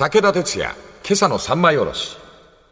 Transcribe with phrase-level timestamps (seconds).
[0.00, 0.74] 武田鉄矢、
[1.04, 2.16] 今朝の三枚おろし。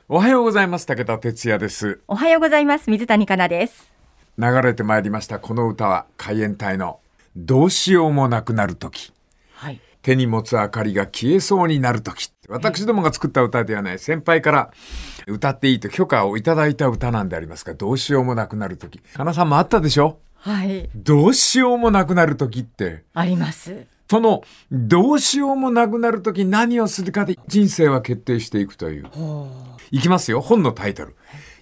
[0.09, 0.87] おはようございます。
[0.87, 2.01] 武田哲也です。
[2.09, 2.89] おはようございます。
[2.89, 3.93] 水谷香奈です。
[4.39, 5.39] 流れてまいりました。
[5.39, 7.01] この歌は海援隊の
[7.37, 9.13] どうしようもなくなるとき。
[9.53, 9.79] はい。
[10.01, 12.33] 手に持つ明かりが消えそうになるとき。
[12.49, 13.99] 私どもが作った歌ではない。
[13.99, 14.71] 先輩から
[15.27, 19.01] 歌っていいと許可をいただいた歌なんでありますが、どうしようもなくなるとき。
[19.01, 20.19] かなさんもあったでしょ？
[20.37, 20.89] はい。
[20.95, 23.05] どうしようもなくなるときって。
[23.13, 23.85] あります。
[24.11, 29.07] その、どうしようもなくなるとき何をするかで人生は決定していくという。
[29.91, 30.41] いきますよ。
[30.41, 31.15] 本のタイトル。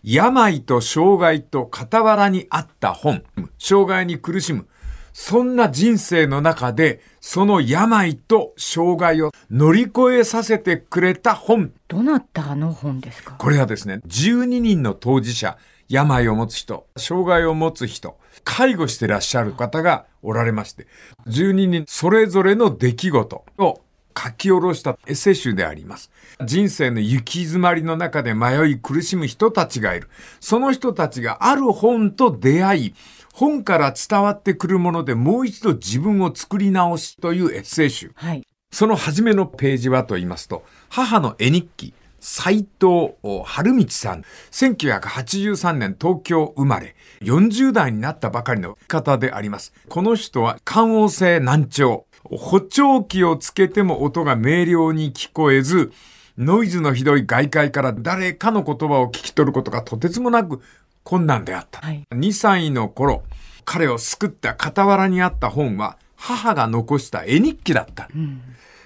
[0.05, 3.25] 病と障害と傍らにあった本。
[3.59, 4.69] 障害に苦しむ。
[5.13, 11.73] そんな人生の中で、その病と障害を乗り越えさせてくれた本。
[11.89, 13.35] どなたの本ですか？
[13.39, 15.57] これはですね、12人の当事者、
[15.89, 20.87] 病を持つ人、障害を持つ人、介護してらっしゃる方がおられまして、
[21.27, 23.81] 12人それぞれの出来事を
[24.17, 26.11] 書き下ろしたエッセイ集であります。
[26.45, 30.09] 人生の行き詰まりの中で迷い苦しむ人たちがいる。
[30.41, 32.95] その人たちがある本と出会い、
[33.35, 38.13] 本から伝わってくるものでもう一度自分を作り直しというエッセイ集。
[38.15, 38.43] はい。
[38.73, 43.15] その初めのページはと言いますと、母の絵日記、斎藤
[43.45, 49.73] 春道さん、1983年東京生まれ、40代になったばかりの方であります。
[49.89, 55.93] この人は感応性難聴、補聴器をつけても音が明瞭に聞こえず、
[56.39, 60.61] ノイズのひどい外界から誰かの言葉を聞き取ることがとてつもなく
[61.03, 61.81] 困難であった。
[61.81, 63.23] はい2歳の頃、
[63.65, 68.09] 彼を救った傍らにあった本は、母が残した絵日記だった。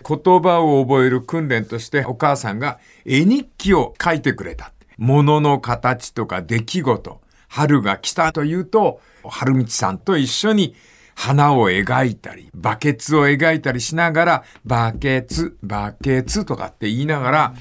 [0.07, 4.73] 言葉を覚える訓練としてお母さんが絵日記を書いてくれた。
[4.99, 10.75] 物の形とか出来事、春が来たというと、春道さんと一緒に
[11.15, 17.55] 花を描いたり、バケツを描いたりしながら、バケツ、バケツとかって言いながら、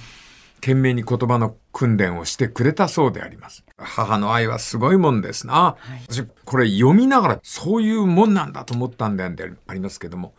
[0.55, 3.63] 懸命に言葉の訓練をしてくれたそうであります。
[3.77, 5.77] 母の愛はすごいもんですな。
[6.09, 10.33] 私、これ読みながらそういうもんなんだと思ったんでありますけども、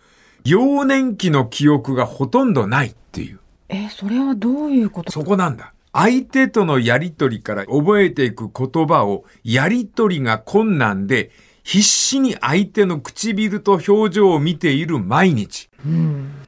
[0.44, 3.40] 幼年期の記憶がほとんどないっていう。
[3.68, 5.12] え、それはどういうこと？
[5.12, 5.72] そこなんだ。
[5.92, 11.30] 相手とのやりとりから覚えていく言葉をやりとりが困難で
[11.64, 15.68] 必死に相手の唇と表情を見ている毎日。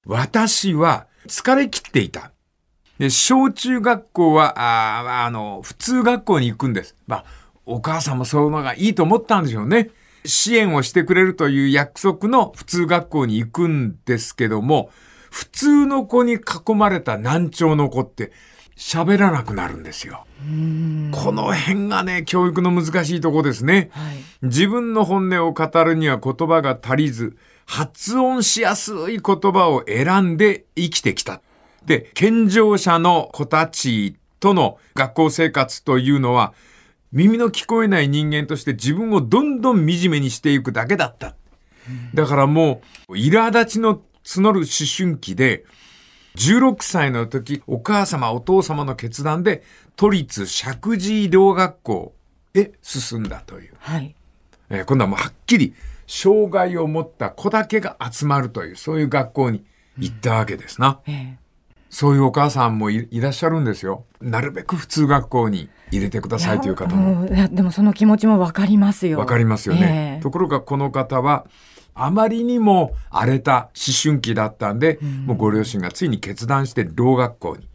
[0.07, 2.31] 私は疲れ切っていた。
[2.99, 6.95] で小中学校は、あーあの、普通学校に行くんです。
[7.09, 7.25] まあ、
[7.67, 9.91] お母さんもそういうのがいいと思ったんでしょうね。
[10.25, 14.91] 支援をしてくれるという約束の普通学校に行くんですけども、
[15.31, 18.33] 普通の子に囲まれた難聴の子って
[18.77, 20.27] 喋らなくなるんですよ。
[21.13, 23.91] この辺がね、教育の難しいとこですね。
[23.93, 24.17] はい。
[24.43, 31.41] 自分の本音を語るには言葉が足りず、発音しやすい言葉を選んで生きてきた。
[31.87, 36.53] で、健常者の子たちとの学校生活というのは、
[37.13, 41.35] 耳の聞こえない人間として自分をどんどん惨めにしていくだけだった。
[42.15, 45.65] だからもう、苛立ちの募る思春期で、
[46.37, 49.63] 16歳の時、お母様、お父様の決断で、
[49.97, 52.15] 都立石神井両学校
[52.55, 53.75] へ進んだという。
[53.79, 54.15] はい。
[54.71, 55.75] えー今度はもうはっきり
[56.07, 59.65] 障害を持った子だけが集まるという、そういう学校に
[59.99, 61.01] 行ったわけですな。
[61.07, 61.37] え
[61.93, 64.05] そういうお母さんもいいらっしゃるんですよ。
[64.23, 67.27] なるべく普通学校に入れてくだえさいという方も。
[67.27, 69.19] いやでもその気持ちもわかりますよ。
[69.19, 70.15] わかりますよね。
[70.15, 71.45] ええところがこの方は、
[71.95, 77.69] あまりにも荒れた思春期だったんで、もうご両親がついに決断して老学校に。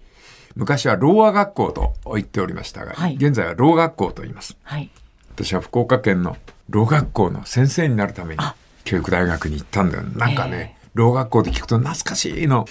[0.56, 4.58] 昔は老和学校と言っておりましたが、はい現在は老学校と言います。
[4.64, 4.90] はい。
[5.36, 6.38] 私は福岡県の
[6.70, 10.04] 老学校の先生になるためにあ教育大学に行ったんだよ。
[10.04, 12.66] なんかね、え老学校で聞くと懐かしいの。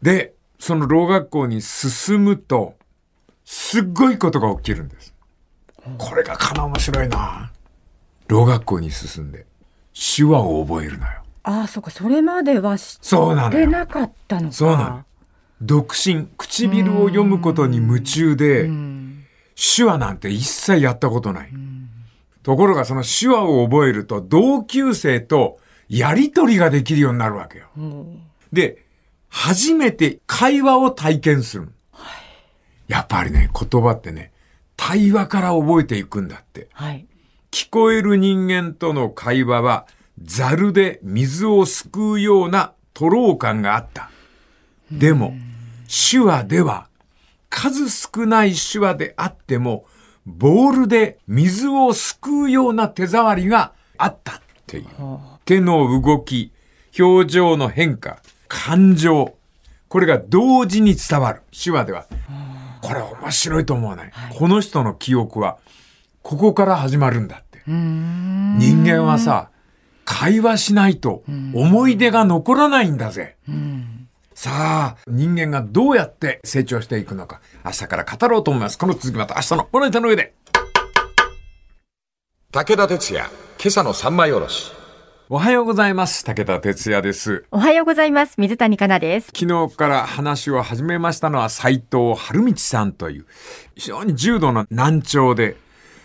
[0.00, 2.74] で、その老学校に進むと、
[3.44, 5.14] すっごいことが起きるんです。
[5.98, 7.52] これがかな面白いな。
[8.28, 9.46] 老学校に進んで、
[9.94, 11.22] 手話を覚えるのよ。
[11.44, 13.66] ああ、そっか、それまでは知そうなのよ。
[13.66, 14.52] ってなかったのか。
[14.52, 15.04] そうなの。
[15.62, 19.06] 独身、唇を読むことに夢中で、うん。
[19.56, 21.52] 手話なんて一切やったことない。
[22.42, 27.66] ところがその手話を覚えると同級生とやりとりができるようになるわけよ。
[27.76, 28.85] うんで、
[29.28, 31.72] 初めて会話を体験する。
[32.88, 34.32] やっぱりね、言葉ってね、
[34.76, 36.68] 対話から覚えていくんだって。
[36.72, 37.06] はい。
[37.50, 39.86] 聞こえる人間との会話は、
[40.22, 44.10] ザルで水をすくうようなとろう感があった。
[44.90, 45.34] でも、
[46.10, 46.88] 手話では、
[47.50, 49.86] 数少ない手話であっても、
[50.26, 54.86] ボールで水をすくうような手触りがあったっていう。
[55.44, 56.52] 手の動き、
[56.98, 58.18] 表情の変化、
[58.48, 59.36] 感情。
[59.88, 61.42] これが同時に伝わる。
[61.52, 62.06] 手話では。
[62.82, 65.58] これ面白いと思わない、この人の記憶は、
[66.22, 67.62] ここから始まるんだって。
[67.66, 69.50] 人間はさ、
[70.04, 73.36] 会話しないと思い出が残らないんだぜ。
[74.34, 78.78] さあ、人間がどうやって成長していくのか、明日から語ろうと思います。
[78.78, 80.34] この続きまた明日のこの板の上で。
[82.52, 83.24] 武田鉄矢、
[83.58, 84.72] 今朝の三枚おろし。
[85.28, 86.24] おはようございます。
[86.24, 87.46] 武田哲也です。
[87.50, 88.34] おはようございます。
[88.38, 89.32] 水谷香奈です。
[89.36, 93.26] 昨日から話を始めましたのは斉藤春道さんという
[93.74, 95.56] 非常に重度の難聴で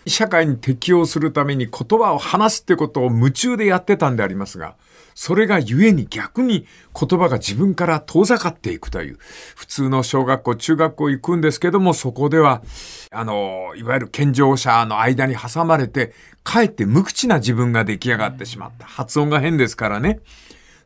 [0.08, 4.74] 社会に適応するために言葉を話すってことを夢中でやってたんでありますが
[5.14, 6.66] それがゆえに逆に
[6.98, 9.18] 言葉が自分から遠ざかっていくという
[9.56, 12.62] 普通の小学校中学校行くんですけどもそこでは
[13.10, 16.12] あのいわゆる健常者の間に挟まれて
[16.42, 20.20] かえって無口な自分が出来上がってしまった発音が変ですからね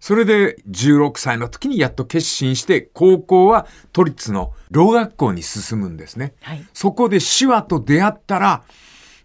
[0.00, 6.34] それで16歳の時にやっと決心して高校は都立のろう学校に進むんですね。
[6.42, 8.62] はいそこで手話と出会ったら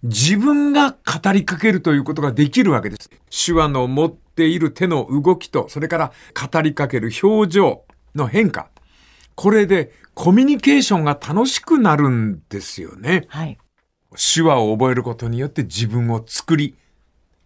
[0.03, 3.09] 自分が語りかけるということができるわけです。
[3.29, 6.11] 手話の持っている手の動きとそれから
[6.51, 7.83] 語りかける表情
[8.15, 8.69] の変化。
[9.35, 13.25] これでコミュニケーションが楽しくなるんですよね。
[13.29, 13.57] はい。
[14.33, 16.75] 手話を覚えることによって自分を作り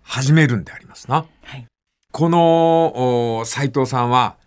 [0.02, 1.26] 始めるんでありますな。
[1.44, 1.66] はい。
[2.12, 4.38] このお斉藤さんは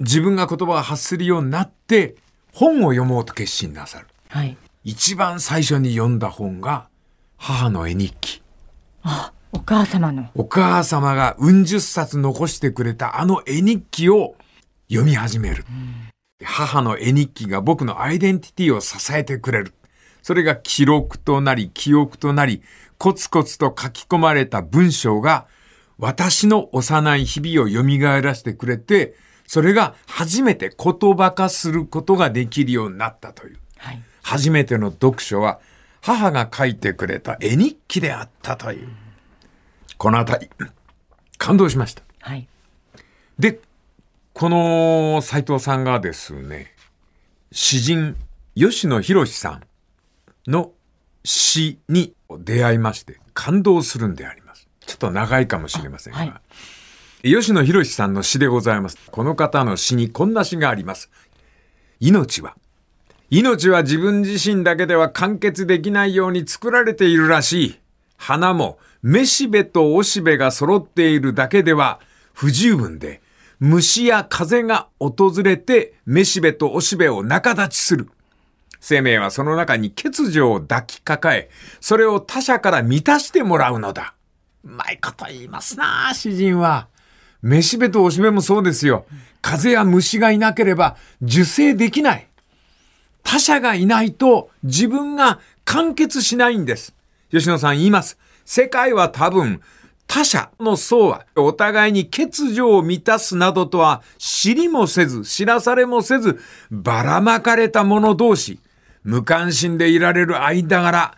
[0.00, 2.16] 自分が言葉を発するようになって
[2.52, 4.06] 本を読もうと決心なさる。
[4.28, 4.56] はい。
[4.84, 6.88] 一番最初に読んだ本が
[7.36, 8.42] 母の絵日記。
[9.02, 10.30] あ、お母様の。
[10.34, 14.34] お母様がうん十冊残してくれたあの絵日記を
[14.88, 15.64] 読み始める。
[16.42, 19.74] 母の絵日記が僕のアイデンティティを支えてくれる。
[20.22, 22.62] それが記録となり記憶となり、
[22.96, 25.46] コツコツと書き込まれた文章が
[25.98, 29.14] 私の幼い日々を蘇らせてくれて、
[29.46, 33.58] それが初めて言葉化することができるようになったという。
[33.76, 34.02] はい。
[34.22, 35.60] 初めての読書は
[36.00, 38.88] 母が書いてくれた絵日記であったという。
[39.98, 40.50] このあたり、
[41.38, 42.02] 感動しました。
[42.20, 42.46] はい。
[43.38, 43.60] で、
[44.32, 46.74] この斉藤さんがですね、
[47.50, 48.16] 詩人
[48.54, 49.62] 吉野博さん
[50.50, 50.72] の
[51.24, 54.68] 詩に出会いまして感動するんであります。
[54.86, 56.32] ちょっと長いかもしれませんが、はい
[57.24, 58.98] 吉野博さんの詩でございます。
[59.12, 61.08] この方の詩にこんな詩があります。
[62.00, 62.56] 命は
[63.30, 67.80] 命は自分自身だけでは完結できないように作られているらしい。
[68.18, 72.00] 花も、めしべとおしべが揃っているだけでは
[72.32, 73.20] 不十分で、
[73.58, 78.08] 虫や風が訪れて、めしべとおしべを仲立ちする。
[78.80, 81.50] 生命はその中に欠如を抱きかかえ、
[81.80, 84.14] それを他者から満たしてもらうのだ。
[84.64, 86.88] うまいこと言いますなあ詩人は。
[87.42, 89.04] めしべとおしべもそうですよ。
[89.40, 92.28] 風や虫がいなければ受精できない。
[93.24, 96.94] 他者がいないと自分が完結しないんです。
[97.30, 98.18] 吉野さん言います。
[98.44, 99.60] 世界は多分
[100.06, 106.40] 他者の層はお互いに欠如を満たすなどとは知りもせず知らされもせず
[106.70, 108.60] ばらまかれた者同士
[109.04, 111.16] 無関心でいられる間柄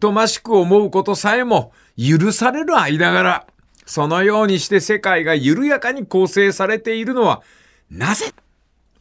[0.00, 3.46] 疎ましく思うことさえも許される間柄
[3.86, 7.42] そのようにして世界が緩やかに構成されているのは
[7.90, 8.32] なぜ？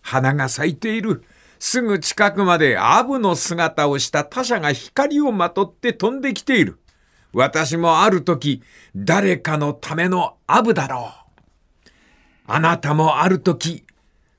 [0.01, 1.23] 花が咲いている。
[1.57, 6.77] すぐ近くまでアブの姿をした他者が光をまとって飛んできている。
[7.33, 8.61] 私もある時、
[8.95, 11.11] 誰かのためのアブだろ
[11.87, 11.89] う。
[12.45, 13.83] あなたもある時、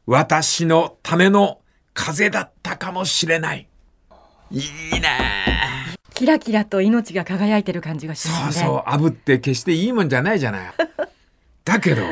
[0.06, 1.60] 私のための
[1.92, 3.68] 風だったかもしれない。
[4.50, 5.08] いいね
[6.14, 8.52] キラキラと命が輝いてる感じがしますね。
[8.52, 10.72] そうそう、アブって決していいもんじゃないじゃない。
[11.64, 12.02] だけど、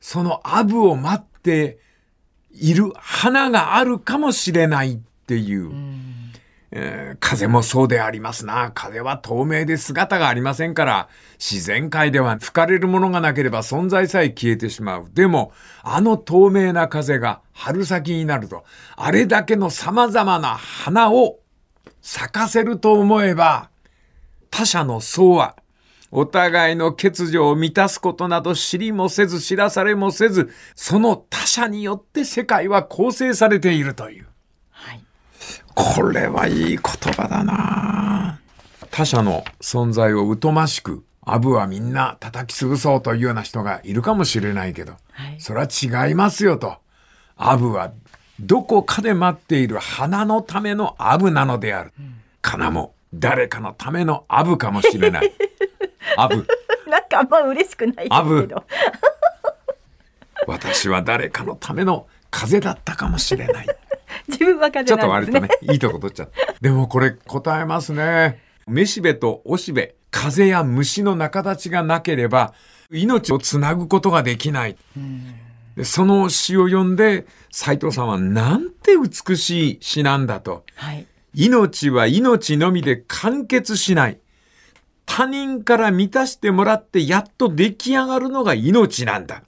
[0.00, 1.78] そのアブを待って
[2.52, 5.72] いる花があるかもしれないっていう。
[6.70, 8.70] えー風もそうでありますな。
[8.74, 11.08] 風は透明で姿がありませんから、
[11.38, 15.06] 自然界では吹かれるものがなければ存在さえ消えてしまう。
[15.12, 18.64] でも、あの透明な風が春先になると、
[18.96, 21.40] あれだけの様々な花を
[22.02, 23.70] 咲かせると思えば、
[24.50, 25.56] 他者の層は、
[26.10, 34.26] お互いの欠如を満たすことなど知りもせず知らされもせず、その他者によって世界は構成されているという。
[35.78, 35.94] はい。
[35.94, 38.40] これはいい言葉だな
[38.90, 46.76] 他者の存在を疎ましく、アブはみんな叩き潰そうというような人がいるかもしれないけど、はいそれは違いますよと。
[47.36, 47.92] アブは
[48.40, 51.92] どこかで待っている花のためのアブなのである。
[52.42, 55.32] 花も誰かのためのアブかもしれない。
[56.16, 56.46] アブ。
[56.86, 58.64] なんかあんま嬉しくないアブど。
[60.46, 63.66] 私は誰かのための風邪だったかもしれない。
[64.28, 66.54] 自分は風ちょっと邪なんですね割とね、いいとこ取っちゃった。
[66.60, 68.42] でもこれ答えますね。
[68.66, 72.54] めしべとおしべ、風や虫の仲立ちがなければ、
[72.90, 74.76] 命をつなぐことができない。
[75.76, 80.64] でその詩を読んで、斉藤さんはなんて美しい詩なんだと。
[80.74, 84.18] はい命は命のみで完結しない。
[85.06, 89.42] 他人から満たしてもらってやっと出来上がるのが命なんだ。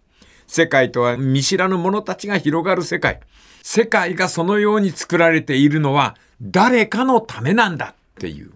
[0.50, 3.20] 世界とは見知らぬ者たちが広がる世界。
[3.62, 8.50] 世界がそのように作られているのは誰かのためなんだっていう。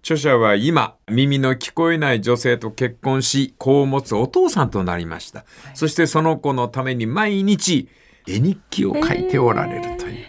[0.00, 5.44] 著者は今、耳の聞こえない女性と結婚し、子を持つお父さんとなりました。
[5.74, 7.90] そしてその子のために毎日
[8.26, 10.26] 絵日記を書いておられるという。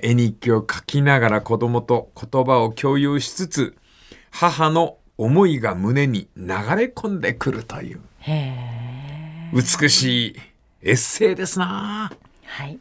[0.00, 3.74] 絵日記を書きながら子供と言葉を共有しつつ、
[4.30, 8.00] 母の思いが胸に流れ込んでくるという。
[8.18, 8.32] へ
[8.74, 8.77] え
[9.52, 10.36] 美しい
[10.82, 12.12] エッセイですな
[12.44, 12.78] はい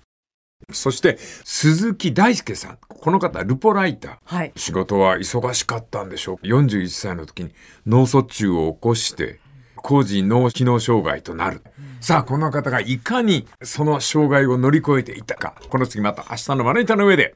[0.73, 2.77] そして、鈴木大輔さん。
[2.89, 4.17] この方、ルポライター。
[4.25, 6.45] はい仕事は忙しかったんでしょう。
[6.45, 7.51] 41歳の時に
[7.85, 9.39] 脳卒中を起こして、
[9.75, 11.61] 工事脳機能障害となる。
[12.01, 15.53] さあ、この方がいかにその障害を乗り越えていったか。
[15.69, 17.35] この次また明日のまな板の上で。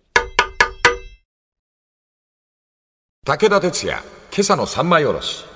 [3.23, 5.50] 武田鉄矢、今朝の三枚おろし。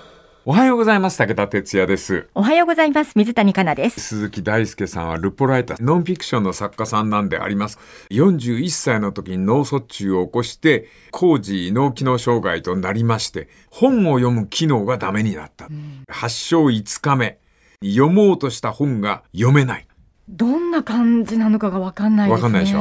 [0.48, 1.18] おはようございます。
[1.18, 2.30] 武田哲也です。
[2.36, 7.80] おはようございます水谷香奈です鈴木大輔さんはルポライター、ノンフィクションの作家さんなんであります。
[8.12, 15.68] 41歳の時に脳卒中を起こして、工事脳機能障害となりまして、本を読む機能がダメになった。
[16.08, 17.40] 発症5日目。
[17.84, 19.88] 読もうとした本が読めない。
[20.30, 22.80] どんな感じなのかがわかんないですねわかんないでしょ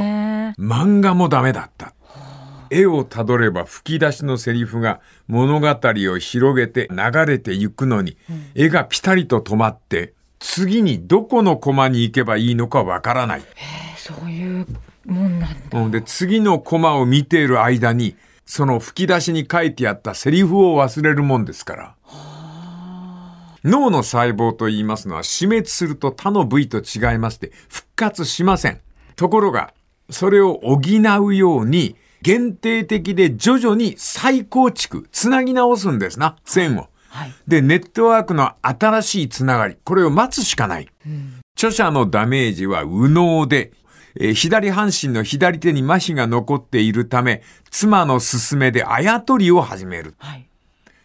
[0.63, 1.94] 漫画もダメだった。
[2.75, 8.17] 絵をたどれば吹き出しのセリフが物語を広げて流れていくのに、
[8.57, 13.43] 絵がピタリと止まって、次にどこのコマに行けばいいのかわからない。
[13.97, 14.67] そういう
[15.07, 21.95] もんなんだうんで、次のコマを見ている間に、その吹き出しに書いてあったセリフを忘れるもんですから。
[23.63, 28.81] 脳の細胞と言いますのは死滅すると他の部位と違いまして復活しません。
[29.17, 29.73] ところが、
[30.11, 36.89] それを補うように限定的で徐々に再構築、つなぎ直すんですな、線を。
[37.11, 40.89] はいで、ネットワークの新しいつながり、これを待つしかない。
[41.55, 43.73] 著者のダメージは右脳で、
[44.19, 50.15] えー左半身の左手に麻痺が残っているため、妻の勧めであやとりを始める。
[50.19, 50.49] はい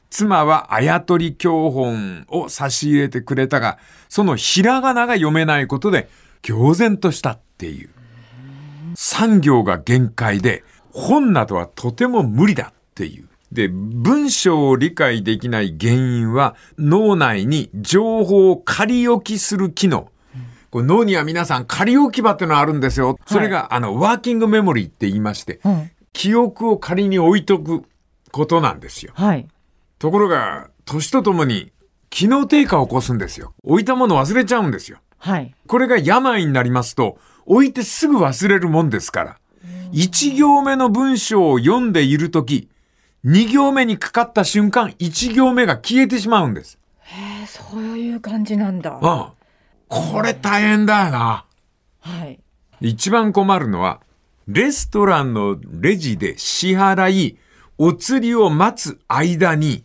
[0.09, 6.09] 妻はあやとり教本を差し入れてくれたが、そのひらがなが読めないことで、
[6.41, 7.89] 愕然としたっていう。
[8.95, 13.27] 産業が限界で、本などはとても無理だっていう。
[13.51, 20.09] で、文章を理解できない原因は、脳内に情報を仮置きする機能。
[20.69, 23.17] これ脳には皆さん仮置き場ってのがあるんですよ。
[23.25, 27.83] それが、あの、ワーキングメモリーって言いまして、うん記憶を仮に置いとく
[28.31, 29.13] ことなんですよ。
[29.15, 29.47] はい
[29.99, 31.71] ところが、年とともに
[32.09, 33.53] 機能低下を起こすんですよ。
[33.63, 34.97] 置いたもの忘れちゃうんですよ。
[35.17, 39.37] はいこれが病になりますと、置いてすぐ忘れるもんですから。
[39.91, 42.69] 1行目の文章を読んでいるとき、
[43.25, 46.77] 2行目にかかった瞬間、1行目が消えてしまうんです。
[47.11, 49.25] えーそういう感じなんだうん。
[49.87, 51.45] これ大変だよな。
[52.01, 52.39] はい
[52.81, 53.99] 一番困るのは、
[54.47, 57.37] レストランのレジで支払い、
[57.77, 59.83] お釣りを待つ間に、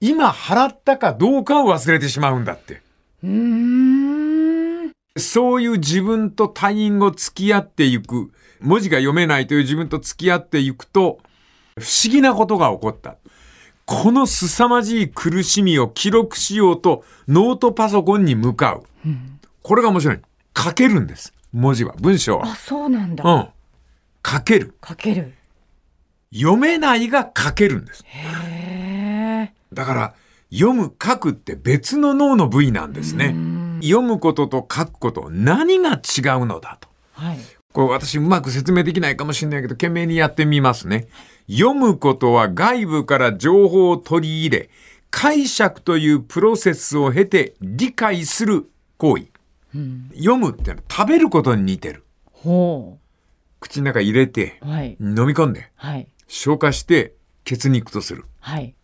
[0.00, 2.82] 今払ったかどうかを忘れてしまうんだって。
[3.22, 3.28] うー
[4.88, 11.20] んそういう自分と他人を付き合っていく、文字が読めないという自分と付き合っていくと、
[11.78, 13.16] 不思議なことが起こった。
[13.86, 18.84] この凄まじい苦しみを記録しようとノートパソコンに向かう。
[19.62, 20.20] これが面白い。
[20.56, 21.32] 書けるんです。
[21.52, 22.46] 文字は、文章は。
[22.52, 23.48] あそうなんだ、うん。
[24.26, 24.74] 書ける。
[24.80, 25.32] かける
[26.34, 28.04] 読めないが書けるんです。
[28.06, 30.14] へえだから、
[30.52, 33.34] 読む、書くって別の脳の部位なんですね。
[33.82, 36.00] 読むことと書くこと、何が違う
[36.46, 36.88] のだと。
[37.12, 37.38] はい
[37.72, 41.08] これ私うまく説明できないかもしれないけど、懸命にやってみますね。
[41.50, 44.70] 読むことは外部から情報を取り入れ、
[45.10, 49.26] 解釈というプロセスを経て理解する行為。
[50.14, 52.04] 読むってのは食べることに似てる。
[52.32, 52.98] ほ
[53.60, 58.24] 口の中入れて、うはい飲み込んで、はい消化して血肉とする。
[58.40, 58.74] はい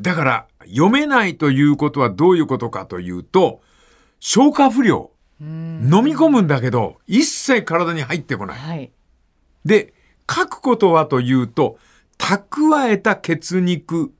[0.00, 3.62] だから、読めないということはどういうことかというと、
[4.18, 5.13] 消化不良。
[5.44, 8.58] 飲み込むんだけど、一切体に入ってこない。
[8.58, 8.90] はい
[9.64, 9.94] で、
[10.30, 11.78] 書くことはというと、
[12.18, 14.12] 蓄えた血肉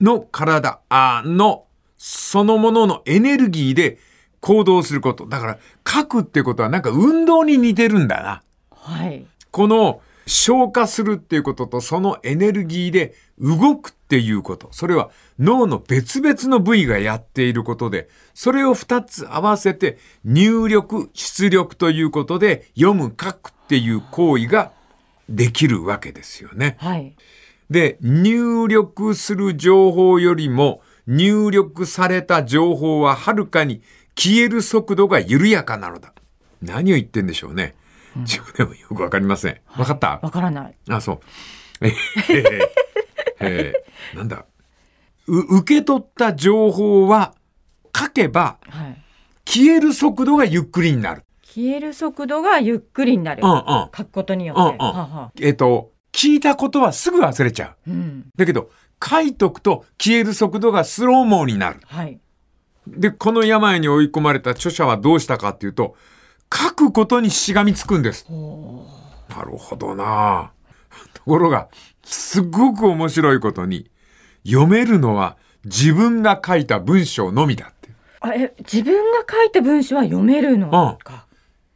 [0.00, 1.64] の体あの
[1.98, 3.98] そのもののエネルギーで
[4.40, 5.26] 行動すること。
[5.26, 8.42] だから、書くってことはなんか運動に似てるんだな。
[8.70, 9.26] はい。
[9.50, 14.68] この消化するっていうこととそのエネルギーで動くっていうこと。
[14.72, 24.72] それは脳の別々の部位がやっていることで、それを二つ合わせて入力、出力ということで読む、書くっていう行為が
[25.28, 26.76] できるわけですよね。
[26.78, 27.14] はい。
[27.70, 33.80] で、入力する情報よりも入力された情報ははるかに
[34.16, 36.12] 消える速度が緩やかなのだ。
[36.62, 37.74] 何を言ってんでしょうね。
[38.22, 39.60] 自分でもよくわかりません。
[39.76, 40.20] わかった？
[40.22, 40.74] わからない。
[40.88, 41.20] あ、そう。
[43.40, 44.46] えーなんだ？
[45.26, 47.34] う、受け取った情報は
[47.96, 49.02] 書けばはい。
[49.44, 51.22] 消える速度がゆっくりになる。
[51.42, 53.42] 消える速度がゆっくりになる。
[53.44, 53.60] うんうん。
[53.60, 54.60] 書くことによって。
[54.62, 57.90] うんうんはあはあえっ、と、聞いたことはすぐ忘れちゃう。
[57.90, 58.24] うん。
[58.36, 58.70] だけど、
[59.04, 61.80] 書いとくと消える速度がスローモーになる。
[61.86, 62.18] はい。
[62.86, 65.96] で、この病に追い込まれた著者はどうしたかっていうと、
[66.52, 68.26] 書くことにしがみつくんです。
[68.26, 68.86] ほ
[69.28, 70.52] なるほどな
[71.14, 71.68] ところが、
[72.04, 73.90] すごく面白いことに、
[74.44, 77.88] 読めるのは自分が書いた文章のみだって。
[77.88, 81.26] うあえ、自分が書いた文章は読めるのか。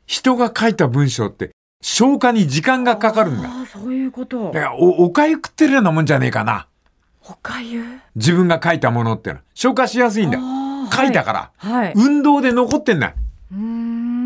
[0.07, 1.51] 人が書いた文章って、
[1.83, 3.49] 消化に時間がかかるんだ。
[3.49, 4.67] ああ、そういうことだか。
[4.67, 6.67] らお、おかゆ食ってるようなもんじゃねえかな。
[7.29, 7.85] おかゆ？
[8.17, 9.43] 自分が書いたものってのは。
[9.55, 10.39] 消化しやすいんだ
[10.95, 11.51] 書いたから。
[11.57, 11.93] はい。
[11.95, 13.15] 運動で残ってんだ。
[13.53, 14.20] うーん。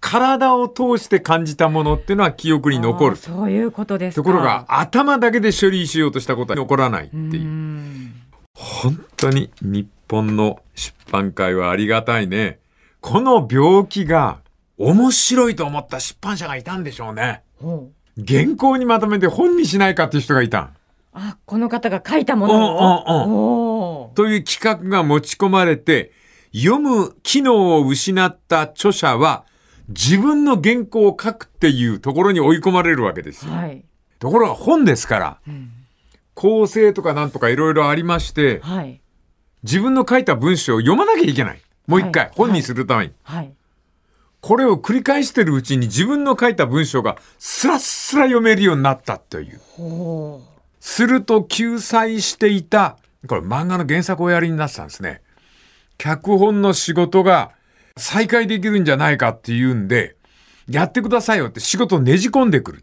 [0.00, 3.16] 体を通して感じたものってのは記憶に残る。
[3.16, 4.22] そういうことですか。
[4.22, 7.44] ところが、頭だけで処理しようとしたことは残らないっていう。
[7.44, 8.14] ん。
[8.54, 12.58] 本当に日本の出版界はありがたいね。
[13.00, 14.40] この病気が
[14.78, 17.42] 面白いと思った出版社がいたんでしょうね。
[18.26, 20.70] 原稿にまとめて本にしないかっていう人がいた。
[21.12, 24.08] あ、この方が書いたものを。
[24.08, 26.12] うんという企画が持ち込まれて、
[26.52, 29.44] 読む機能を失った著者は
[29.90, 33.52] 自分の原稿を書くっていうところに追い込まれるわけですよ。
[33.52, 33.84] はい。
[34.20, 35.72] ところが本ですから、うん
[36.32, 39.02] 構成とかなんとかいろいろありまして、はい。
[39.62, 41.60] 自分の書いた文章を読まなきゃいけない。
[41.86, 43.12] もう一回、はい本にするために。
[43.24, 43.52] はい。
[44.40, 49.60] これを繰り返してるうちに自分の書いた文章がスラッスラ読めるようになったという。
[49.76, 50.40] ほ
[50.80, 55.20] すると救済していた、これ漫画の原作をおやりになってたんですね。
[55.98, 57.50] 脚本の仕事が
[58.00, 60.16] 再開できるんじゃないかっていうんで、
[60.68, 62.82] やってくださいよって仕事をねじ込んでくる。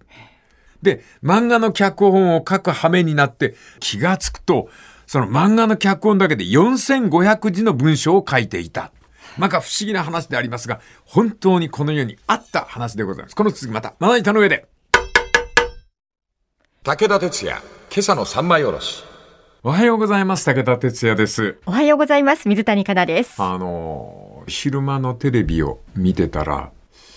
[0.82, 4.70] で、漫画の脚本を書く羽目になって気がつくと、
[5.06, 8.92] その漫画の脚本だけで4500字の文章を書いていた。
[9.38, 13.36] まか不思議な話でありますが、本当にこの世にあった話でございます。
[13.36, 14.68] この続きまた、まな板の上で。
[16.84, 19.04] 武田鉄矢、今朝の三枚おろし。
[19.64, 20.46] おはようございます。
[20.46, 21.58] 武田哲也です。
[21.66, 22.48] おはようございます。
[22.48, 23.42] 水谷香奈です。
[23.42, 26.72] あのー昼間のテレビを見てたら、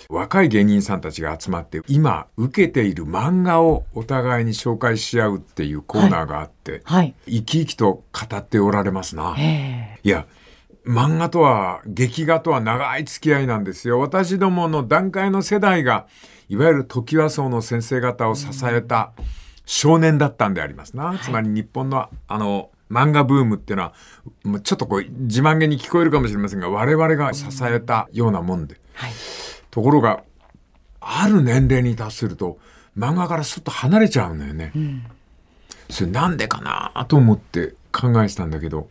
[0.08, 6.82] 若い芸人さんたちが集まって、今受けている漫画をお互いに紹介し合うっていうコーナーがあって、う。
[6.86, 7.14] はい。
[7.26, 9.36] 生き生きと語っておられますな。
[9.38, 10.26] ええいや、
[10.86, 14.00] 漫画とは、劇画とは長い付き合いなんですよ。
[14.00, 16.06] 私どもの段階の世代が、
[16.48, 19.12] いわゆる時和荘の先生方を支えた
[19.72, 21.16] 少年だったんでありますな。
[21.22, 23.94] つまり日本の、あの、漫画ブームっていうのは、
[24.64, 28.80] ちょっとこう、自慢げに聞こえるかもしれませんが、我々が支えたようなもんで。
[28.94, 29.12] はい。
[29.70, 30.24] ところが、
[31.00, 32.58] ある年齢に達すると、
[32.98, 34.72] 漫画からすっと離れちゃうんだよね。
[35.88, 38.88] それなんでかなと思って考えてたんだけど、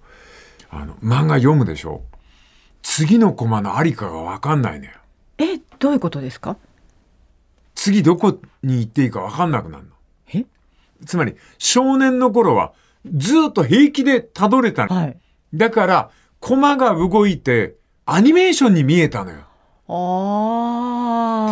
[0.69, 2.03] あの、漫画読むでしょ
[2.83, 4.91] 次のコマのありかがわかんないのよ。
[5.39, 6.55] え、どういうことですか？
[7.75, 9.89] 次どこに行っていいかわかんなくなるの。
[11.01, 12.73] えつまり、少年の頃は
[13.15, 14.95] ずっと平気で辿れたの。
[14.95, 15.17] はい。
[15.53, 16.09] だから、
[16.39, 19.37] コマが動いて、アニメーションに見えたのよ。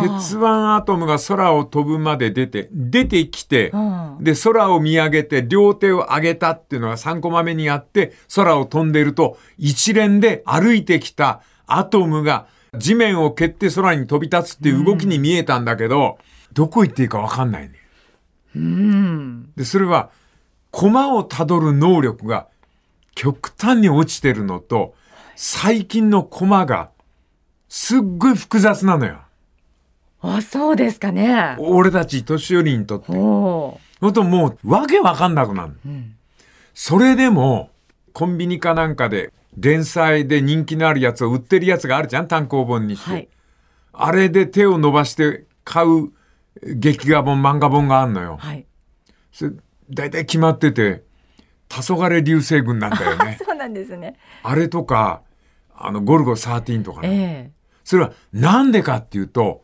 [0.00, 4.18] 鉄腕アトムが空を飛ぶまで出て、出てきて、うん。
[4.20, 16.18] で、空を見上げて、両手を上げたっていうのが3コマ目にあって、空を飛んでると、一連で歩いてきたアトムが地面を蹴って空に飛び立つっていう動きに見えたんだけど、
[16.52, 17.77] どこ行っていいかわかんないね。
[18.54, 19.52] うん。
[19.56, 20.10] で、それは、
[20.70, 22.46] コマをたどる能力が
[23.14, 24.94] 極端に落ちてるのと、
[25.34, 26.90] 最近のコマが
[27.68, 29.18] すっごい複雑なのよ。
[30.20, 31.56] あ、そうですかね。
[31.58, 33.12] 俺たち年寄りにとって。
[33.12, 35.78] おほんともう、わけわかんなくなる。
[35.86, 36.14] うん。
[36.74, 37.70] それでも、
[38.12, 43.10] コンビニかなんかで、連載で人気のあるやつを売ってるやつがあるじゃん単行本にして。
[43.10, 43.28] はい。
[43.92, 46.12] あれで手を伸ばして買う
[46.62, 48.36] 劇画本、漫画本があんのよ。
[48.40, 48.66] はい。
[49.32, 49.52] それ、
[49.90, 51.04] 大体決まってて、
[51.68, 53.38] 黄昏流星群なんだよね。
[53.44, 54.16] そうなんですね。
[54.42, 55.22] あれとか、
[55.76, 57.52] あの、ゴルゴ13とかね。
[57.52, 59.62] えそれはなんでかっていうと、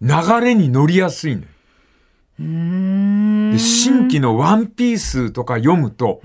[0.00, 1.48] 流れに乗りやすいのよ。
[2.38, 6.20] えうーんで新規のワンピースとか読むと、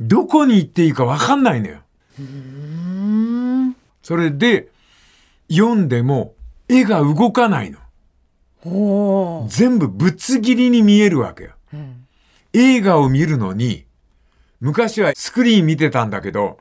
[0.00, 1.78] どこに行っていいかわかんないのよ。
[4.02, 4.68] それで、
[5.50, 6.34] 読んでも
[6.68, 7.78] 絵が動かないの。
[9.48, 11.50] 全部ぶつ切りに見えるわけよ。
[11.72, 12.04] うん
[12.54, 13.84] 映画を見るのに、
[14.60, 16.58] 昔はスクリーン見てたんだけど、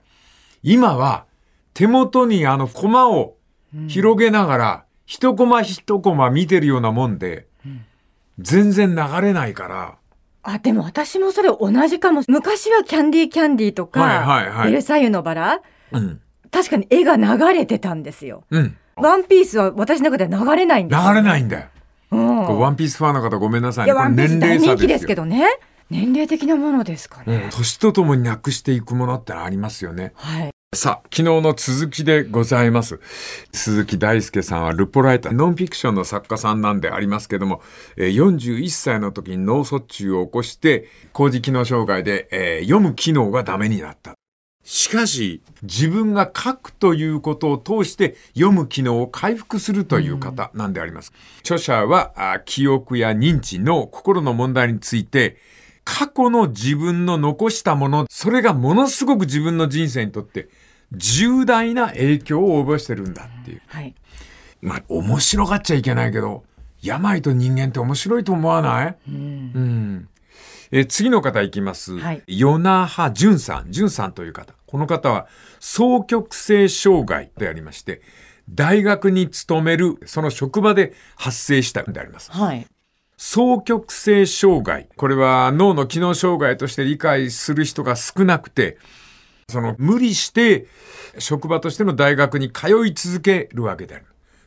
[0.64, 1.26] 今は
[1.76, 3.36] 手元にあのコマを
[3.88, 7.46] 広げながら、一コマ一コマ見てるようなもんで、
[8.40, 9.98] 全然流れないから、
[10.42, 12.24] あ、でも私もそれ同じかも。
[12.28, 15.62] 昔はキャンディーキャンディーとか、はいはいはいベルサイユのバラ
[15.92, 16.20] うん。
[16.52, 18.44] 確かに絵が流れてたんですよ。
[18.50, 18.78] うん。
[18.96, 21.68] ワンピースは私の中では流れないん流ですよ、れないんだよ。
[22.16, 23.94] ワンピースファンの方ごめんなさいね。
[23.94, 25.24] いや、これワンピース大人気ですけど。
[25.24, 25.48] どね。
[25.90, 27.34] 年齢的なものですから。
[27.34, 30.14] うん年とともになくしていくものってありますよね。
[30.16, 30.50] はい。
[30.76, 33.00] さあ、昨日の続きでございます。
[33.52, 37.62] 鈴木大輔さんはルポライター、ノンフィクションの作家さんなんでありますけども、
[37.96, 44.16] えー41歳の時に脳卒中を起こして、工事機能障害で、えー読む機能がダメになった。
[44.64, 51.12] しかし、自分が書くということを通して読む機能を回復するという方なんであります。
[51.42, 55.38] 著者は、あ記憶や認知の心の問題について、
[55.84, 60.48] 過去の自分の残したもの、それがものすごく自分の人生にとって
[60.94, 63.62] 重大な影響を及ぼしてるんだっていう。
[63.68, 63.94] はい。
[64.62, 66.46] まあ、面白がっちゃいけないけど、
[66.82, 68.98] 病と人間って面白いと思わない？
[69.10, 70.08] うん。
[70.76, 72.00] え次の方いきます。
[72.00, 74.56] はい与那覇淳さん、淳さんという方。
[74.66, 75.28] この方は、
[75.62, 78.02] 双極性障害でありまして、
[78.50, 82.32] 大学に勤める、その職場で発生したんであります。
[82.32, 82.66] はい。
[83.20, 84.90] 双極性障害。
[84.98, 88.80] これは脳の機能障害として理解する人が少なくて、
[89.50, 90.66] その無理して
[91.20, 94.06] 職場としての大学に通い続けるわけである。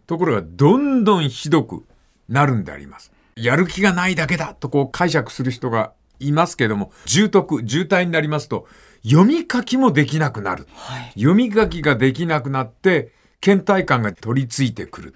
[0.09, 1.85] ところがどんどんひどく
[2.29, 3.13] なるんであります。
[3.37, 8.67] やる気がないだけだとこう解釈する人がいますけども、重篤、重体になりますと、
[9.05, 10.67] 読み書きもできなくなる。
[10.75, 11.13] はい。
[11.15, 15.15] 読み書きができなくなって、倦怠感が取り付いてくる。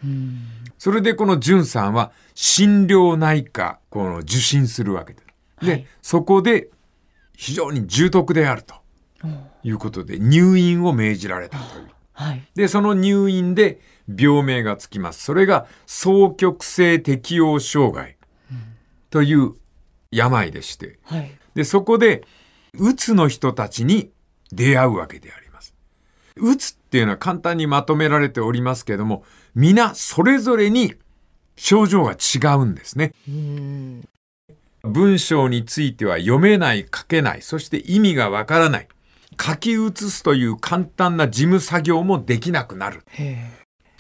[0.79, 5.21] それでこの淳さんは心療内科、この受診するわけで。
[5.63, 6.69] で、はいそこで
[7.37, 8.75] 非常に重篤であると
[9.63, 11.89] いうことで入院を命じられたという。
[12.13, 12.43] はい。
[12.55, 15.25] で、その入院で病名がつきます。
[15.25, 18.17] それが双極性適応障害
[19.09, 19.55] という
[20.11, 20.99] 病でして。
[21.05, 21.31] はい。
[21.55, 22.25] で、そこで、
[22.75, 24.11] うつの人たちに
[24.53, 25.75] 出会うわけであります。
[26.37, 30.95] うつっていうのは簡単にまとめられておりますけれども、皆それぞれに
[31.57, 33.13] 症状が違うんですね。
[34.83, 38.89] 文章については読めない、書けない、そして意味がわからない。
[39.41, 43.03] 書き写すという簡単な事務作業もできなくなる。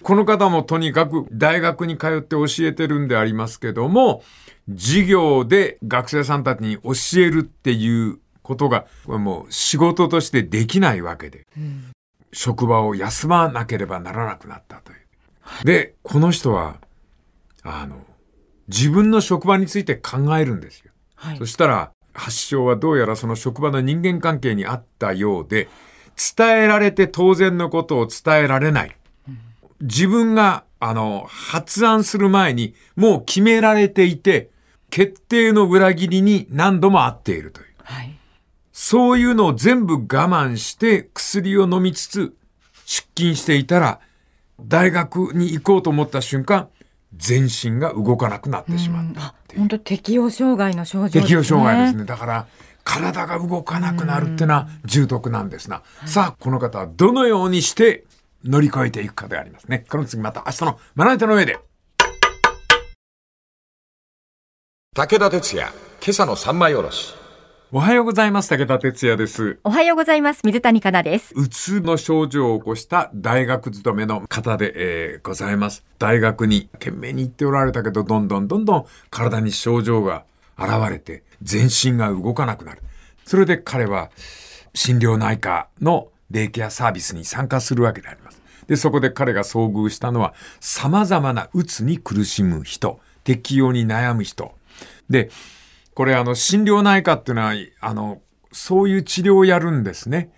[0.01, 4.23] へこの方もとにかく大学に通って教えてるんでありますけども、
[4.69, 11.47] 授業で学生さんたちに教えるっていうことが、これもう仕事としてできないわけで、
[12.33, 14.99] 職場を休まなければならなくなったという。
[15.65, 16.77] で、この人は、
[17.63, 18.05] あの、
[18.69, 20.93] 自分の職場について考えるんですよ。
[21.17, 21.47] はいそ。
[21.47, 25.69] したら、発症はどうやらその職場の人間関係にあったようで、
[26.37, 28.97] 伝えられて当然のことを伝えられない。
[29.81, 34.51] 自分が、あの、発案する前にもう決められていて、
[34.91, 37.67] 決定の裏切りに何度も会っているという。
[37.85, 38.17] はい。
[38.73, 42.35] そういうのを全部我慢して薬を飲みつつ
[42.87, 44.01] 出勤していたら、
[44.61, 46.69] 大学に行こうと思った瞬間、
[47.17, 51.23] 全身が動かなくなってしまったあっていう本当適応障害の症状ですね。
[51.23, 52.05] 適応障害ですね。
[52.05, 52.47] だから、
[52.85, 55.83] 体が動かなくなるってのは重篤なんですな。
[56.07, 58.05] さあ、この方はどのようにして
[58.45, 59.85] 乗り越えていくかでありますね。
[59.89, 61.59] この次また明日のまな板の上で。
[64.95, 65.69] 武田鉄矢、
[66.01, 67.15] 今朝の三枚おろし。
[67.73, 68.49] おはようございます。
[68.49, 69.61] 武田哲也です。
[69.63, 70.41] おはようございます。
[70.45, 71.33] 水谷香奈です。
[71.37, 75.85] うつの症状を起こした大学勤めの方で、えーございます。
[75.99, 80.25] 大学に懸命に行っておられたけど、どんどんどんどん体に症状が
[80.59, 82.83] 現れて、全身が動かなくなる。
[83.25, 84.11] それで彼は
[84.75, 88.30] 心療内科のデイケアサービスに参加するわけであります。
[88.71, 94.55] で、そこで彼が遭遇したのは、様々なうつに苦しむ人、適応に悩む人。
[95.09, 95.29] で、
[95.93, 100.31] これあの、心療内科っていうのは、あの、そういう治療をやるんですね。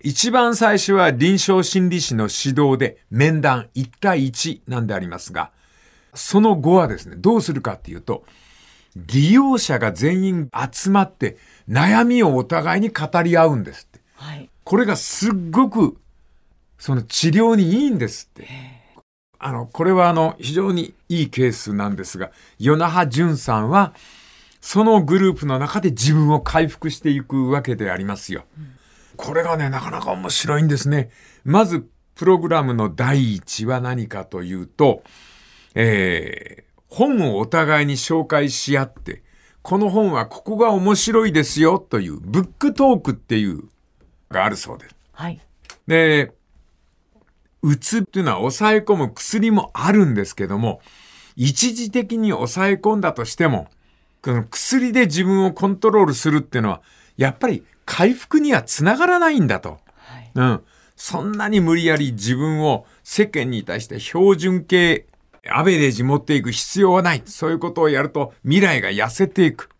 [0.00, 5.50] 一番最初は臨床心理士の指導で面談1対1なんでありますが、
[6.14, 8.24] その後はですね、どうするかっていうと、
[8.96, 11.36] 利用者が全員集まって
[11.68, 14.00] 悩みをお互いに語り合うんですって。
[14.14, 14.48] はい。
[14.64, 15.98] これがすっごく
[16.84, 18.46] その治療にいいんですって。
[19.38, 23.94] あの、これはあの、非常にいいケースなんですが、与那覇淳さんは、
[24.60, 28.44] そのグループの中で自分を回復していくわけでありますよ。
[29.16, 31.08] これがね、なかなか面白いんですね。
[31.42, 35.04] まず、プログラムの第一は何かというと、
[35.74, 39.22] えー、本をお互いに紹介し合って、
[39.62, 43.62] この本はここが面白いですよという、ブックトークっていう、
[44.28, 44.94] があるそうです。
[45.12, 45.40] はい。
[45.86, 46.34] で、
[47.64, 50.82] うつっていうのは抑え込む薬もあるんですけども、
[51.34, 53.68] 一時的に抑え込んだとしても、
[54.22, 56.82] この薬で自分をコントロールするっていうのは、
[57.16, 59.80] やっぱり回復にはつながらないんだと。
[59.96, 60.30] はい。
[60.34, 60.60] うん。
[60.94, 65.06] そんなに無理やり自分を世間に対して標準形、
[65.50, 67.22] アベレージ持っていく必要はない。
[67.24, 69.70] そういうことをやると未来が痩せていく。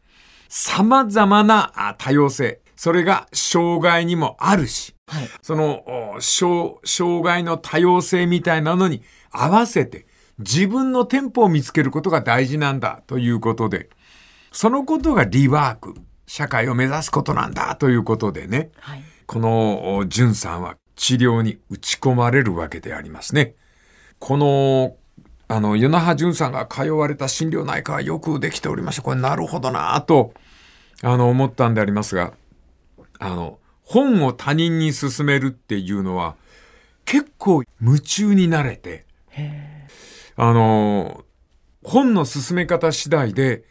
[0.48, 2.60] 様々なあ多様性。
[2.76, 5.28] それが障害にもあるし、はい。
[5.42, 10.06] そのお障障害の多様性みたいなのに合わせて
[10.38, 13.88] 自分のテンポを見つけることが大事なんだということで、
[14.52, 15.94] そのことがリワーク、
[16.26, 18.70] 社会を目指すことなんだということでね。
[18.80, 19.02] はい。
[19.26, 23.54] このおジュンさんは治療に打ち込まれるわけでありますね。
[24.18, 24.96] この、
[25.48, 29.02] あの、与那覇ジュンさんが通われた心療内科はよくできておりました。
[29.02, 30.34] これなるほどなぁと、
[31.02, 32.32] あの、思ったんでありますが、
[33.18, 36.36] あの、本を他人に勧めるっていうのは、
[37.04, 39.04] 結構夢中になれて、
[40.36, 41.24] あの、
[41.82, 43.64] 本の進め方次第で、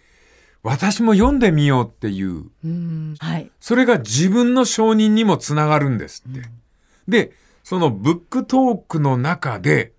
[0.62, 3.16] 私も読んでみようっていう、うん。
[3.20, 3.52] はい。
[3.60, 6.42] それが自分の承認にもつながるんですって。
[7.08, 9.92] で、そのブックトークの中で、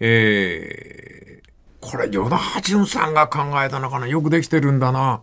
[0.00, 5.22] えー、これ、与那覇淳さんが考えたのかなよくできてるんだな。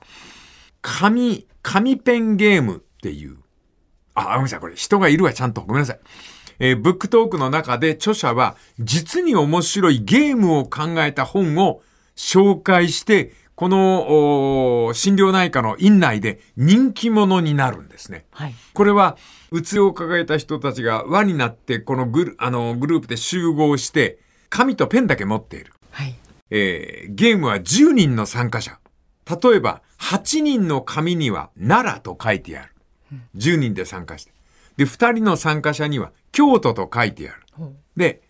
[0.84, 3.38] 紙、紙ペンゲームっていう。
[4.22, 4.60] あ、ごめんなさい。
[4.60, 5.62] これ、人がいるわ、ちゃんと。
[5.62, 6.00] ごめんなさい。
[6.60, 11.82] えーブックトークの中で著者は実に面白いゲームを考えた本を
[12.16, 18.26] 紹介して、このお心療内科の院内で人気者になるんですね。
[18.32, 18.54] はい。
[18.74, 19.18] これは、
[19.52, 25.74] うつを抱えた人たちが輪になって、このグルあのグループで集合して、紙とペンだけ持っている。
[25.92, 26.16] はい。
[26.52, 28.80] えーゲームは10人の参加者。
[29.28, 32.74] 例えば、8人の紙には奈良と書いてある。
[33.36, 34.32] 10人で参加して。
[34.78, 37.42] で、2人の参加者には京都と書いてある。
[37.96, 38.22] で、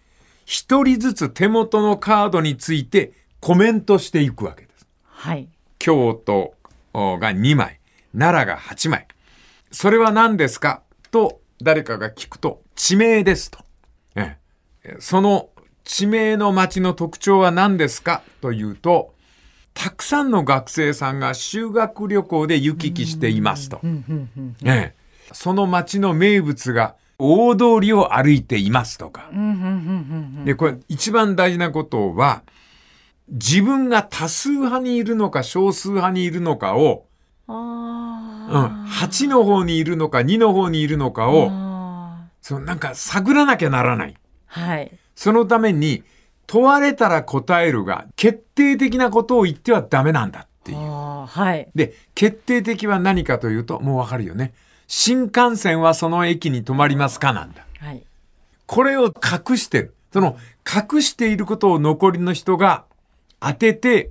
[0.46, 4.88] 1人ずつ手元のカードについてコメントしていくわけです。
[5.04, 5.48] はい。
[5.80, 6.56] 京都
[6.94, 7.80] が2枚、
[8.18, 9.08] 奈良が8枚。
[9.72, 13.60] それは何ですかと誰かが聞くと、地名ですと。
[14.16, 14.38] え
[14.84, 15.50] えその
[15.84, 19.14] 地名の町の特徴は何ですかというと、
[19.74, 23.82] たくさんの学生さんが修学旅行で行き来していますと。
[25.34, 29.30] その町の名物が大通りを歩いていますとか。
[30.44, 32.44] で、これ一番大事なことは、
[33.30, 37.06] 自分が多数派にいるのか少数派にいるのかを、
[37.48, 37.56] うん。
[37.56, 37.64] うん、
[38.56, 39.06] ああ。
[39.06, 44.16] 8の方にいるのか2の方にいるのかを、あそのなんか探らなきゃならない。
[44.52, 44.92] ーはい。
[45.16, 46.04] そのために、
[46.52, 50.78] 問われたら答えるが、決定的なことを言ってはダメなんだっていう。
[50.78, 51.70] はい。
[51.74, 54.52] で、決定的は何かというと、もうわかるよね。
[54.86, 57.66] 新幹線はその駅に止まりますかなんだ。
[57.80, 58.04] はい。
[58.66, 59.96] これを隠してる。
[60.12, 60.36] その
[60.68, 62.84] 隠していることを残りの人が
[63.40, 64.10] 当てて、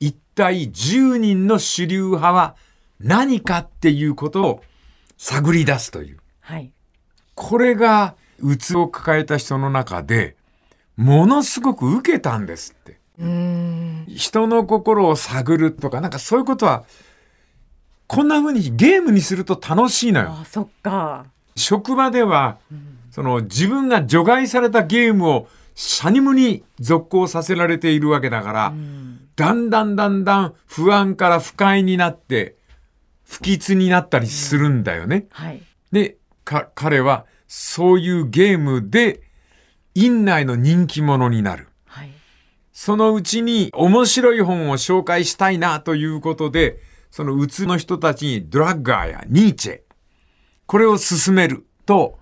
[0.00, 2.56] 一体10人の主流派は
[2.98, 4.64] 何かっていうことを
[5.18, 6.18] 探り出すという。
[6.40, 6.72] はい。
[7.36, 10.34] これが、うつを抱えた人の中で、
[11.00, 13.00] ものすごく受けたんですって。
[14.06, 16.84] 人の心を探るとか、なんかそういうことは、
[18.06, 20.28] こんな風にゲームにすると楽しいのよ。
[20.30, 21.24] ああ、そっか。
[21.56, 22.58] 職場では、
[23.10, 29.20] その自分が除外されたゲームをシャニムに続行させられているわけだから、うん。
[29.36, 32.56] だんだんだんだん不安から不快になって、
[33.24, 35.28] 不吉になったりするんだよね。
[35.30, 35.62] はい。
[35.92, 39.22] で、か、彼はそういうゲームで、
[39.94, 41.68] 院内の人気者になる。
[41.86, 42.10] はい。
[42.72, 49.80] そのうちに面白い本を紹介したいなということで、そのうつの人たちにドラッガーやニーチェ、
[50.66, 52.18] これを勧めると、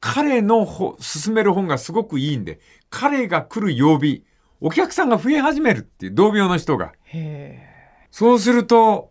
[0.00, 2.60] 彼のほ勧める本がすごくいいんで、
[2.90, 4.24] 彼が来る曜日、
[4.60, 6.92] お客さんが増え始めるっていう同病の人が。
[7.04, 7.76] へえ。
[8.10, 9.10] そうすると、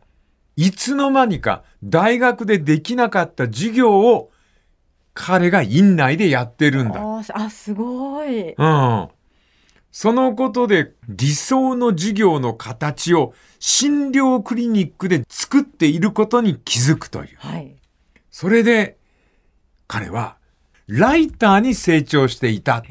[0.56, 4.32] いつの間にか大学でできなかった授業を
[5.16, 7.02] 彼が院内でやってるんだ。
[7.34, 8.54] あすごい。
[8.54, 9.08] うん。
[9.92, 17.38] そのことで理想の授業の形を診療クリニックで作っていることに気づくという。
[17.38, 17.74] はい。
[18.30, 18.98] それで
[19.88, 20.36] 彼は
[20.88, 22.84] ライターに成長していた。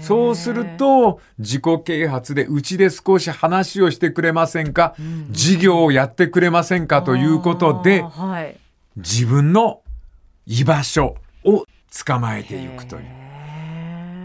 [0.00, 4.94] そうすると、自己啓発でうちで少し話をしてくれませんか、
[5.30, 7.02] 事業をやってくれませんか？
[7.02, 8.56] ということで、はい。
[8.96, 9.82] 自分の
[10.46, 11.66] 居場所を
[12.06, 13.02] 捕まえていくという。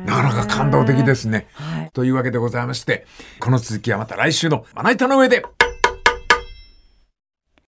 [0.06, 1.47] なかなか感動的ですね。
[1.54, 1.91] はい。
[1.93, 3.06] というわけでございまして、
[3.39, 5.45] この続きはまた来週のまな板の上で。